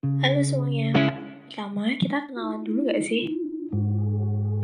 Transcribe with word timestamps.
Halo 0.00 0.40
semuanya, 0.40 1.12
pertama 1.44 1.92
kita 2.00 2.24
kenalan 2.24 2.64
dulu 2.64 2.88
gak 2.88 3.04
sih? 3.04 3.36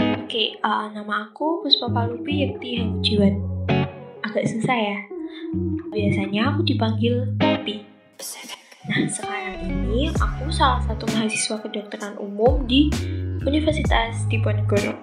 Oke, 0.01 0.57
uh, 0.65 0.89
nama 0.97 1.29
aku 1.29 1.61
Puspa 1.61 1.93
Palupi 1.93 2.41
Yakti 2.41 2.81
Hangjiwan. 2.81 3.37
Agak 4.25 4.49
susah 4.49 4.73
ya. 4.73 4.99
Biasanya 5.93 6.57
aku 6.57 6.65
dipanggil 6.65 7.37
Popi. 7.37 7.85
Nah, 8.89 9.05
sekarang 9.13 9.61
ini 9.61 10.09
aku 10.17 10.49
salah 10.49 10.81
satu 10.89 11.05
mahasiswa 11.13 11.61
kedokteran 11.61 12.17
umum 12.17 12.65
di 12.65 12.89
Universitas 13.45 14.17
Diponegoro. 14.33 14.97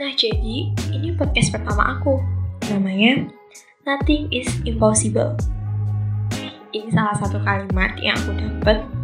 Nah, 0.00 0.16
jadi 0.16 0.72
ini 0.96 1.12
podcast 1.12 1.52
pertama 1.52 2.00
aku. 2.00 2.24
Namanya 2.72 3.28
Nothing 3.84 4.32
is 4.32 4.48
Impossible. 4.64 5.36
Ini 6.72 6.88
salah 6.88 7.20
satu 7.20 7.36
kalimat 7.44 8.00
yang 8.00 8.16
aku 8.16 8.32
dapat 8.32 9.01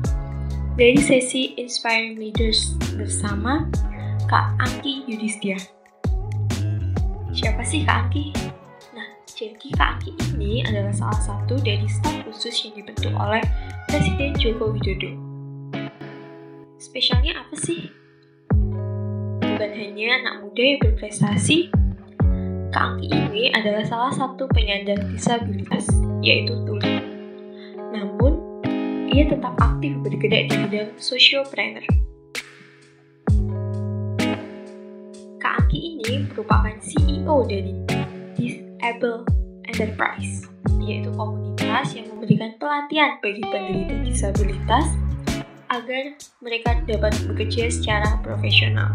dari 0.78 0.94
sesi 1.02 1.58
Inspiring 1.58 2.22
Leaders 2.22 2.78
bersama 2.94 3.66
Kak 4.30 4.54
Angki 4.62 5.02
Yudhistia. 5.10 5.58
Siapa 7.34 7.66
sih 7.66 7.82
Kak 7.82 8.06
Angki? 8.06 8.30
Nah, 8.94 9.10
jadi 9.26 9.74
Kak 9.74 9.98
Angki 9.98 10.14
ini 10.30 10.62
adalah 10.62 10.94
salah 10.94 11.18
satu 11.18 11.58
dari 11.58 11.82
staf 11.90 12.22
khusus 12.30 12.54
yang 12.62 12.78
dibentuk 12.78 13.10
oleh 13.18 13.42
Presiden 13.90 14.38
Joko 14.38 14.70
Widodo. 14.70 15.10
Spesialnya 16.78 17.42
apa 17.42 17.58
sih? 17.58 17.90
Bukan 19.42 19.72
hanya 19.74 20.22
anak 20.22 20.46
muda 20.46 20.62
yang 20.62 20.78
berprestasi, 20.78 21.74
Kak 22.70 22.94
Angki 22.94 23.10
ini 23.10 23.50
adalah 23.50 23.82
salah 23.82 24.14
satu 24.14 24.46
penyandang 24.54 25.10
disabilitas, 25.10 25.90
yaitu 26.22 26.54
tuli. 26.62 27.02
Namun, 27.90 28.47
ia 29.18 29.26
tetap 29.26 29.58
aktif 29.58 29.98
bergerak 29.98 30.46
di 30.46 30.54
bidang 30.62 30.94
sociopreneur. 30.94 31.82
Kak 35.42 35.54
Aki 35.66 35.78
ini 35.98 36.22
merupakan 36.30 36.78
CEO 36.78 37.42
dari 37.42 37.74
Disable 38.38 39.26
Enterprise, 39.66 40.46
yaitu 40.86 41.10
komunitas 41.18 41.98
yang 41.98 42.06
memberikan 42.14 42.54
pelatihan 42.62 43.18
bagi 43.18 43.42
penderita 43.42 43.94
disabilitas 44.06 44.86
agar 45.66 46.14
mereka 46.38 46.78
dapat 46.86 47.18
bekerja 47.26 47.74
secara 47.74 48.22
profesional. 48.22 48.94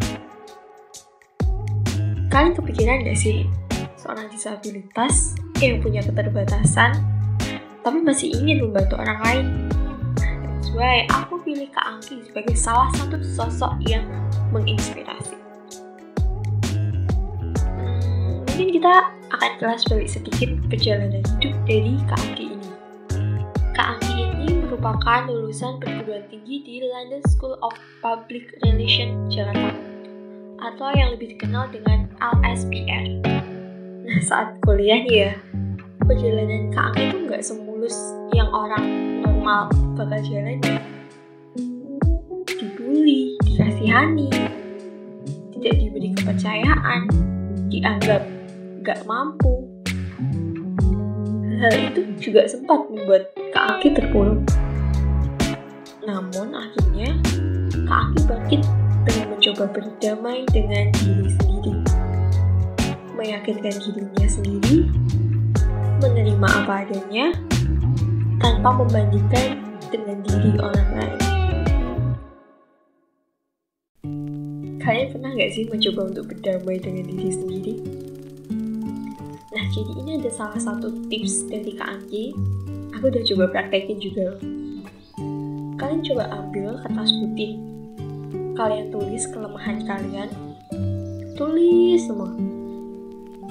Kalian 2.32 2.56
kepikiran 2.56 3.04
gak 3.04 3.20
sih, 3.20 3.44
seorang 4.00 4.32
disabilitas 4.32 5.36
yang 5.60 5.84
punya 5.84 6.00
keterbatasan, 6.00 6.96
tapi 7.84 8.00
masih 8.00 8.32
ingin 8.32 8.72
membantu 8.72 8.96
orang 9.04 9.20
lain? 9.20 9.48
Why 10.74 11.06
aku 11.14 11.38
pilih 11.46 11.70
Kak 11.70 11.86
Angki 11.86 12.26
sebagai 12.26 12.58
salah 12.58 12.90
satu 12.98 13.22
sosok 13.22 13.78
yang 13.86 14.10
menginspirasi. 14.50 15.38
mungkin 18.54 18.70
kita 18.70 18.96
akan 19.34 19.52
kelas 19.62 19.82
balik 19.90 20.10
sedikit 20.10 20.50
perjalanan 20.70 21.22
hidup 21.38 21.54
dari 21.70 21.94
Kak 22.10 22.22
Angki 22.26 22.46
ini. 22.58 22.70
Kak 23.78 23.98
Angki 23.98 24.14
ini 24.18 24.50
merupakan 24.66 25.30
lulusan 25.30 25.78
perguruan 25.78 26.26
tinggi 26.34 26.66
di 26.66 26.82
London 26.86 27.22
School 27.30 27.54
of 27.62 27.78
Public 28.02 28.50
Relations 28.66 29.30
Jakarta 29.30 29.78
atau 30.58 30.90
yang 30.98 31.14
lebih 31.14 31.38
dikenal 31.38 31.70
dengan 31.70 32.10
LSPR. 32.18 33.22
Nah 34.10 34.20
saat 34.26 34.58
kuliah 34.66 35.06
ya, 35.06 35.38
perjalanan 36.02 36.74
Kak 36.74 36.98
Angki 36.98 37.14
itu 37.14 37.18
nggak 37.30 37.46
semulus 37.46 37.98
yang 38.34 38.50
orang 38.50 39.13
normal 39.44 39.68
bakal 40.00 40.24
jalani. 40.24 40.72
Dibully, 42.48 43.36
dikasihani, 43.44 44.32
tidak 45.52 45.74
diberi 45.84 46.16
kepercayaan, 46.16 47.12
dianggap 47.68 48.24
gak 48.88 49.04
mampu. 49.04 49.68
Hal 51.60 51.76
itu 51.76 52.08
juga 52.24 52.48
sempat 52.48 52.88
membuat 52.88 53.36
Kak 53.52 53.84
Aki 53.84 54.00
terpuruk. 54.00 54.48
Namun 56.08 56.56
akhirnya 56.56 57.12
Kak 57.84 58.00
Aki 58.16 58.20
bangkit 58.24 58.62
dengan 59.04 59.26
mencoba 59.28 59.66
berdamai 59.76 60.48
dengan 60.56 60.88
diri 61.04 61.28
sendiri. 61.36 61.76
Meyakinkan 63.20 63.76
dirinya 63.76 64.28
sendiri, 64.32 64.88
menerima 66.00 66.48
apa 66.48 66.88
adanya, 66.88 67.36
tanpa 68.42 68.70
membandingkan 68.74 69.60
dengan 69.92 70.18
diri 70.26 70.52
orang 70.58 70.90
lain. 70.96 71.22
Kalian 74.84 75.08
pernah 75.16 75.32
gak 75.32 75.52
sih 75.56 75.64
mencoba 75.70 76.02
untuk 76.12 76.26
berdamai 76.34 76.76
dengan 76.82 77.06
diri 77.08 77.30
sendiri? 77.32 77.76
Nah, 79.54 79.66
jadi 79.70 79.92
ini 80.02 80.12
ada 80.20 80.32
salah 80.34 80.60
satu 80.60 80.92
tips 81.08 81.48
dari 81.48 81.78
Kak 81.78 81.88
Angki. 81.88 82.34
Aku 82.98 83.08
udah 83.08 83.24
coba 83.24 83.46
praktekin 83.54 84.02
juga. 84.02 84.36
Kalian 85.80 86.02
coba 86.04 86.24
ambil 86.36 86.80
kertas 86.84 87.12
putih. 87.22 87.62
Kalian 88.60 88.92
tulis 88.92 89.24
kelemahan 89.30 89.84
kalian. 89.88 90.30
Tulis 91.40 92.02
semua. 92.04 92.34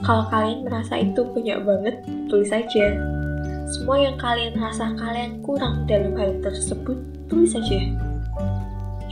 Kalau 0.03 0.26
kalian 0.28 0.66
merasa 0.66 0.98
itu 0.98 1.22
banyak 1.22 1.59
banget, 1.62 1.97
tulis 2.26 2.50
aja. 2.50 3.22
Semua 3.70 3.96
yang 4.00 4.16
kalian 4.18 4.58
rasa 4.58 4.90
kalian 4.98 5.38
kurang 5.46 5.86
dalam 5.86 6.18
hal 6.18 6.42
tersebut, 6.42 6.98
tulis 7.30 7.54
aja. 7.54 7.78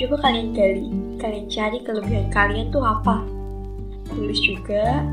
Coba 0.01 0.17
kalian 0.27 0.57
gali, 0.57 0.89
kalian 1.21 1.47
cari 1.47 1.79
kelebihan 1.85 2.27
kalian 2.33 2.73
tuh 2.73 2.83
apa. 2.83 3.23
Tulis 4.11 4.41
juga 4.43 5.05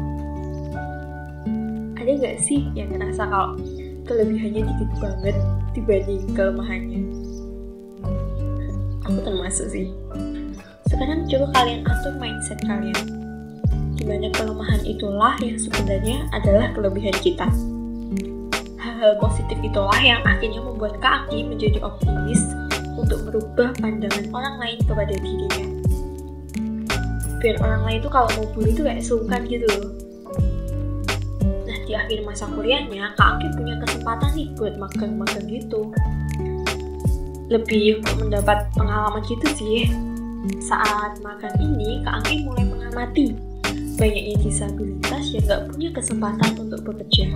ada 2.00 2.12
nggak 2.24 2.40
sih 2.40 2.64
yang 2.72 2.88
ngerasa 2.96 3.28
kalau 3.28 3.60
kelebihannya 4.08 4.64
dikit 4.64 4.92
banget 5.04 5.36
dibanding 5.76 6.24
kelemahannya? 6.32 7.04
Aku 9.04 9.20
termasuk 9.28 9.68
sih. 9.70 9.92
Sekarang 10.88 11.28
coba 11.28 11.52
kalian 11.52 11.84
atur 11.84 12.16
mindset 12.16 12.64
kalian. 12.64 12.96
Di 14.00 14.08
mana 14.08 14.32
kelemahan 14.32 14.88
itulah 14.88 15.36
yang 15.44 15.60
sebenarnya 15.60 16.32
adalah 16.32 16.72
kelebihan 16.72 17.16
kita. 17.20 17.52
Hal-hal 18.98 19.22
positif 19.22 19.62
itulah 19.62 20.02
yang 20.02 20.26
akhirnya 20.26 20.58
membuat 20.58 20.98
Kak 20.98 21.30
Aki 21.30 21.54
menjadi 21.54 21.86
optimis 21.86 22.42
untuk 22.98 23.30
merubah 23.30 23.70
pandangan 23.78 24.26
orang 24.34 24.58
lain 24.58 24.80
kepada 24.90 25.14
dirinya. 25.22 25.66
Biar 27.38 27.62
orang 27.62 27.86
lain 27.86 28.00
tuh 28.02 28.10
kalau 28.10 28.26
mau 28.42 28.50
bully 28.58 28.74
tuh 28.74 28.90
kayak 28.90 29.06
sungkan 29.06 29.46
gitu 29.46 29.70
loh 29.70 30.08
di 31.88 31.96
akhir 31.96 32.20
masa 32.28 32.52
kuliahnya, 32.52 33.16
Kak 33.16 33.40
Aki 33.40 33.48
punya 33.56 33.80
kesempatan 33.80 34.30
nih 34.36 34.52
buat 34.60 34.76
magang-magang 34.76 35.46
gitu. 35.48 35.94
Lebih 37.48 38.04
mendapat 38.20 38.68
pengalaman 38.76 39.24
gitu 39.24 39.48
sih. 39.56 39.88
Saat 40.60 41.24
magang 41.24 41.56
ini, 41.64 42.04
Kak 42.04 42.26
Aki 42.26 42.50
mulai 42.50 42.66
mengamati 42.68 43.38
banyaknya 43.98 44.36
disabilitas 44.44 45.24
yang 45.32 45.44
gak 45.48 45.62
punya 45.72 45.90
kesempatan 45.96 46.52
untuk 46.60 46.82
bekerja. 46.82 47.30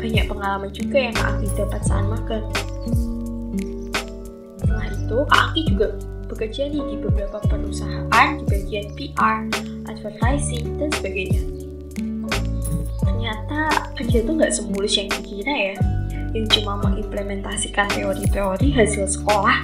Banyak 0.00 0.26
pengalaman 0.32 0.70
juga 0.72 0.96
yang 0.96 1.12
Kak 1.12 1.28
Aki 1.36 1.46
dapat 1.60 1.80
saat 1.84 2.04
magang. 2.08 2.46
Setelah 4.56 4.88
itu, 4.88 5.16
Kak 5.28 5.42
Aki 5.52 5.60
juga 5.68 5.86
bekerja 6.32 6.62
nih 6.72 6.82
di 6.88 6.96
beberapa 7.04 7.36
perusahaan 7.44 8.28
di 8.40 8.44
bagian 8.48 8.86
PR, 8.96 9.36
advertising, 9.92 10.80
dan 10.80 10.88
sebagainya. 10.96 11.44
Ternyata 13.04 13.92
kerja 14.00 14.16
itu 14.24 14.30
nggak 14.32 14.52
semulus 14.56 14.96
yang 14.96 15.12
dikira 15.12 15.52
ya. 15.52 15.76
Yang 16.32 16.46
cuma 16.56 16.80
mengimplementasikan 16.80 17.92
teori-teori 17.92 18.72
hasil 18.72 19.04
sekolah. 19.04 19.60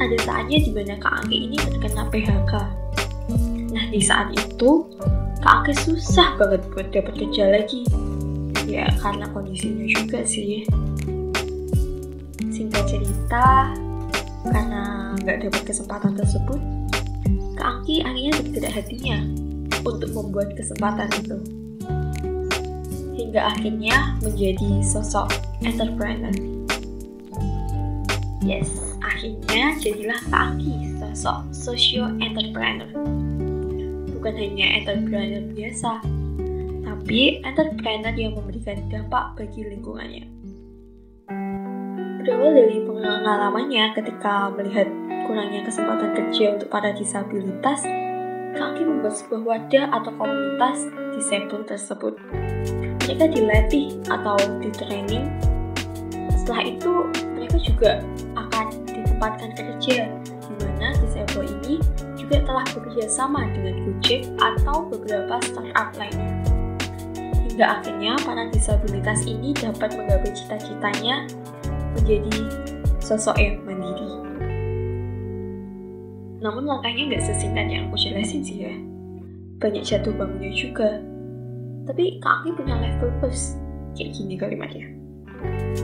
Ada 0.00 0.16
saatnya 0.26 0.58
di 0.58 0.70
mana 0.74 0.98
Kak 0.98 1.30
ini 1.30 1.54
terkena 1.62 2.10
PHK 2.10 2.80
nah 3.70 3.84
di 3.86 4.02
saat 4.02 4.34
itu 4.34 4.86
Kak 5.40 5.72
susah 5.72 6.36
banget 6.36 6.60
buat 6.74 6.92
dapat 6.92 7.14
kerja 7.16 7.48
lagi 7.48 7.86
ya 8.70 8.86
karena 9.02 9.26
kondisinya 9.34 9.82
juga 9.90 10.22
sih 10.22 10.62
singkat 12.54 12.86
cerita 12.86 13.74
karena 14.46 15.12
nggak 15.26 15.50
dapat 15.50 15.62
kesempatan 15.66 16.14
tersebut 16.14 16.60
Kak 17.60 17.84
Angki 17.84 18.00
akhirnya 18.00 18.32
bergerak 18.40 18.72
hatinya 18.72 19.18
untuk 19.84 20.10
membuat 20.16 20.56
kesempatan 20.56 21.12
itu. 21.20 21.36
Hingga 23.20 23.52
akhirnya 23.52 24.16
menjadi 24.24 24.80
sosok 24.80 25.28
entrepreneur. 25.60 26.32
Yes, 28.40 28.72
akhirnya 29.04 29.76
jadilah 29.76 30.16
Kak 30.32 30.56
Aki 30.56 30.96
sosok 31.04 31.38
socio 31.52 32.08
entrepreneur. 32.16 32.88
Bukan 34.08 34.34
hanya 34.40 34.80
entrepreneur 34.80 35.44
biasa, 35.52 36.00
tapi 37.00 37.40
entrepreneur 37.40 38.12
yang 38.12 38.36
memberikan 38.36 38.76
dampak 38.92 39.32
bagi 39.32 39.64
lingkungannya. 39.64 40.28
Berawal 42.20 42.52
dari 42.52 42.84
pengalamannya 42.84 43.96
ketika 43.96 44.52
melihat 44.52 44.84
kurangnya 45.24 45.64
kesempatan 45.64 46.12
kerja 46.12 46.60
untuk 46.60 46.68
para 46.68 46.92
disabilitas, 46.92 47.88
Kaki 48.52 48.84
membuat 48.84 49.16
sebuah 49.16 49.42
wadah 49.48 49.86
atau 49.96 50.12
komunitas 50.12 50.78
disable 51.16 51.64
tersebut. 51.64 52.20
Mereka 53.08 53.32
dilatih 53.32 53.96
atau 54.04 54.36
di 54.60 54.68
training. 54.68 55.24
Setelah 56.36 56.68
itu, 56.68 56.92
mereka 57.32 57.56
juga 57.64 57.90
akan 58.36 58.66
ditempatkan 58.84 59.50
kerja, 59.56 60.04
di 60.20 60.52
mana 60.60 60.92
disable 61.00 61.48
ini 61.48 61.80
juga 62.20 62.44
telah 62.44 62.66
bekerja 62.76 63.08
sama 63.08 63.48
dengan 63.56 63.88
Gojek 63.88 64.28
atau 64.36 64.84
beberapa 64.92 65.40
startup 65.48 65.96
lainnya. 65.96 66.49
Hingga 67.60 67.76
akhirnya 67.76 68.16
para 68.24 68.48
disabilitas 68.48 69.20
ini 69.28 69.52
dapat 69.52 69.92
menggapai 69.92 70.32
cita-citanya 70.32 71.28
menjadi 71.92 72.48
sosok 73.04 73.36
yang 73.36 73.60
mandiri. 73.68 74.08
Namun 76.40 76.64
langkahnya 76.64 77.12
nggak 77.12 77.20
sesingkat 77.20 77.68
yang 77.68 77.92
aku 77.92 78.00
jelasin 78.00 78.40
sih 78.40 78.64
ya. 78.64 78.72
Banyak 79.60 79.84
jatuh 79.84 80.08
bangunnya 80.16 80.48
juga. 80.56 81.04
Tapi 81.84 82.16
kami 82.24 82.56
punya 82.56 82.80
life 82.80 82.96
purpose. 82.96 83.60
Kayak 83.92 84.16
gini 84.16 84.40
kalimatnya. 84.40 84.96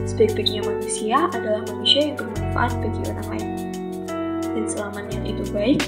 Sebaik-baiknya 0.09 0.65
manusia 0.65 1.29
adalah 1.29 1.61
manusia 1.61 2.09
yang 2.09 2.17
bermanfaat 2.17 2.73
bagi 2.81 3.01
orang 3.05 3.27
lain. 3.37 3.49
Dan 4.49 4.65
selama 4.65 5.05
niat 5.13 5.29
itu 5.29 5.45
baik, 5.53 5.85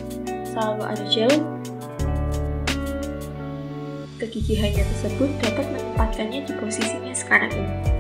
selalu 0.53 0.85
ada 0.85 1.05
jalan. 1.09 1.41
Kegigihannya 4.19 4.83
tersebut 4.83 5.31
dapat 5.39 5.65
menempatkannya 5.71 6.43
di 6.43 6.53
posisinya 6.59 7.15
sekarang 7.15 7.55
ini 7.55 7.99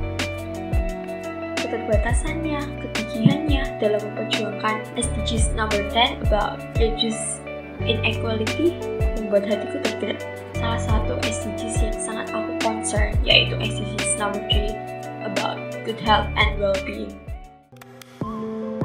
keterbatasannya, 1.69 2.59
kegigihannya 2.81 3.63
dalam 3.77 4.01
memperjuangkan 4.01 4.75
SDGs 4.97 5.53
number 5.53 5.85
10 5.93 6.25
about 6.25 6.57
reduce 6.81 7.37
inequality 7.85 8.73
membuat 9.21 9.45
hatiku 9.45 9.77
tergerak. 9.85 10.21
Salah 10.57 10.81
satu 10.81 11.13
SDGs 11.21 11.77
yang 11.79 11.97
sangat 11.97 12.27
aku 12.33 12.51
concern 12.65 13.13
yaitu 13.21 13.53
SDGs 13.61 14.17
number 14.17 14.41
3 14.49 15.29
about 15.29 15.57
good 15.85 16.01
health 16.01 16.29
and 16.35 16.57
well-being. 16.57 17.13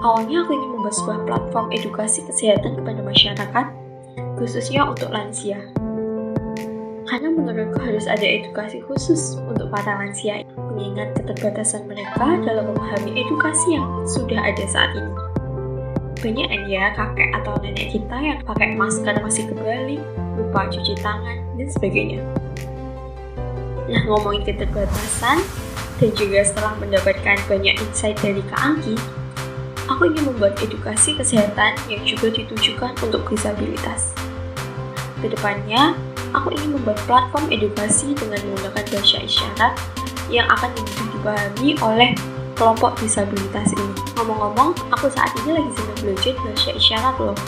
Awalnya 0.04 0.44
aku 0.44 0.52
ingin 0.52 0.70
membuat 0.76 0.94
sebuah 1.00 1.20
platform 1.24 1.66
edukasi 1.72 2.20
kesehatan 2.28 2.76
kepada 2.76 3.00
masyarakat, 3.00 3.66
khususnya 4.36 4.84
untuk 4.84 5.08
lansia. 5.08 5.56
Karena 7.14 7.30
menurutku 7.30 7.78
harus 7.78 8.10
ada 8.10 8.26
edukasi 8.26 8.82
khusus 8.90 9.38
untuk 9.46 9.70
para 9.70 10.02
lansia, 10.02 10.42
mengingat 10.58 11.14
keterbatasan 11.14 11.86
mereka 11.86 12.42
dalam 12.42 12.74
memahami 12.74 13.14
edukasi 13.14 13.78
yang 13.78 13.86
sudah 14.02 14.42
ada 14.42 14.66
saat 14.66 14.90
ini. 14.98 15.14
Banyak 16.18 16.66
ya 16.66 16.90
kakek 16.98 17.30
atau 17.38 17.54
nenek 17.62 17.94
kita 17.94 18.18
yang 18.18 18.42
pakai 18.42 18.74
masker 18.74 19.14
masih 19.22 19.46
kebalik, 19.46 20.02
lupa 20.34 20.66
cuci 20.66 20.98
tangan, 21.06 21.38
dan 21.54 21.70
sebagainya. 21.70 22.18
Nah, 23.86 24.02
ngomongin 24.10 24.42
keterbatasan, 24.50 25.38
dan 26.02 26.10
juga 26.18 26.42
setelah 26.42 26.74
mendapatkan 26.82 27.38
banyak 27.46 27.78
insight 27.78 28.18
dari 28.18 28.42
Kak 28.50 28.58
Angki, 28.58 28.98
aku 29.86 30.10
ingin 30.10 30.34
membuat 30.34 30.58
edukasi 30.58 31.14
kesehatan 31.14 31.78
yang 31.86 32.02
juga 32.02 32.34
ditujukan 32.34 32.90
untuk 33.06 33.22
disabilitas. 33.30 34.10
Ke 35.22 35.30
depannya, 35.30 35.94
aku 36.34 36.50
ingin 36.50 36.74
membuat 36.74 36.98
platform 37.06 37.46
edukasi 37.54 38.12
dengan 38.18 38.42
menggunakan 38.42 38.84
bahasa 38.90 39.18
isyarat 39.22 39.72
yang 40.28 40.46
akan 40.50 40.70
mudah 40.74 41.06
dipahami 41.14 41.68
oleh 41.80 42.10
kelompok 42.58 42.98
disabilitas 42.98 43.70
ini. 43.74 43.94
Ngomong-ngomong, 44.18 44.74
aku 44.94 45.06
saat 45.10 45.30
ini 45.42 45.58
lagi 45.58 45.70
sedang 45.78 45.98
belajar 46.02 46.34
bahasa 46.42 46.70
isyarat 46.74 47.16
loh. 47.22 47.38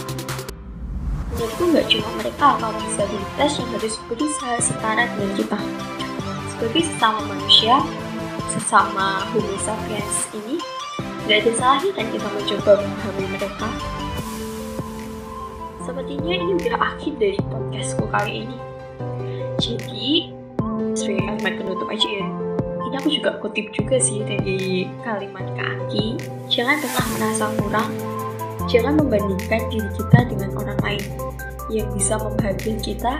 Menurutku 1.37 1.65
nggak 1.69 1.87
cuma 1.93 2.09
mereka 2.23 2.47
kaum 2.57 2.77
disabilitas 2.81 3.51
yang 3.61 3.69
harus 3.77 3.95
berusaha 4.09 4.57
setara 4.63 5.05
dengan 5.15 5.31
kita. 5.37 5.59
Sebagai 6.57 6.83
sesama 6.89 7.21
manusia, 7.29 7.77
sesama 8.57 9.21
homo 9.35 9.57
sapiens 9.61 10.17
ini, 10.33 10.57
nggak 11.29 11.45
ada 11.45 11.53
salahnya 11.61 11.91
kan 11.93 12.07
kita 12.09 12.29
mencoba 12.33 12.73
memahami 12.81 13.25
mereka. 13.37 13.69
Sepertinya 15.85 16.35
ini 16.35 16.53
udah 16.57 16.77
akhir 16.83 17.13
dari 17.21 17.39
podcastku 17.47 18.05
kali 18.11 18.49
ini. 18.49 18.76
Jadi, 19.57 20.33
sebagai 20.93 21.23
kalimat 21.25 21.55
penutup 21.61 21.89
aja 21.89 22.09
ya. 22.09 22.27
Ini 22.87 22.95
aku 23.03 23.09
juga 23.11 23.31
kutip 23.43 23.67
juga 23.75 23.97
sih 23.99 24.23
dari 24.23 24.87
kalimat 25.03 25.47
Kak 25.59 25.69
Aki. 25.87 26.07
Jangan 26.47 26.77
pernah 26.79 27.07
merasa 27.19 27.45
kurang. 27.59 27.91
Jangan 28.67 28.95
membandingkan 28.99 29.63
diri 29.71 29.91
kita 29.95 30.19
dengan 30.31 30.51
orang 30.55 30.79
lain. 30.83 31.05
Yang 31.67 31.89
bisa 31.99 32.15
membahagiakan 32.23 32.79
kita, 32.79 33.15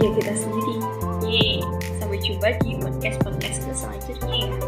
ya 0.00 0.08
kita 0.16 0.32
sendiri. 0.32 0.76
Yeay, 1.28 1.60
sampai 2.00 2.18
jumpa 2.24 2.48
di 2.64 2.80
podcast-podcast 2.80 3.68
selanjutnya 3.76 4.48
ya. 4.48 4.67